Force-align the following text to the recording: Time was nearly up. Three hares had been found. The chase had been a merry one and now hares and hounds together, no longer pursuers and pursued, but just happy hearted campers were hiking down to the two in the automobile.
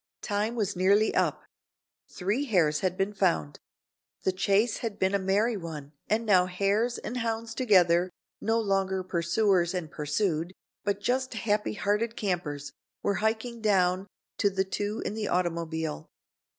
Time 0.23 0.55
was 0.55 0.75
nearly 0.75 1.13
up. 1.13 1.43
Three 2.09 2.45
hares 2.45 2.79
had 2.79 2.97
been 2.97 3.13
found. 3.13 3.59
The 4.23 4.31
chase 4.31 4.77
had 4.77 4.97
been 4.97 5.13
a 5.13 5.19
merry 5.19 5.55
one 5.55 5.91
and 6.09 6.25
now 6.25 6.47
hares 6.47 6.97
and 6.97 7.17
hounds 7.17 7.53
together, 7.53 8.09
no 8.41 8.59
longer 8.59 9.03
pursuers 9.03 9.75
and 9.75 9.91
pursued, 9.91 10.53
but 10.83 11.01
just 11.01 11.35
happy 11.35 11.73
hearted 11.73 12.15
campers 12.15 12.73
were 13.03 13.13
hiking 13.21 13.61
down 13.61 14.07
to 14.39 14.49
the 14.49 14.65
two 14.65 15.03
in 15.05 15.13
the 15.13 15.27
automobile. 15.27 16.09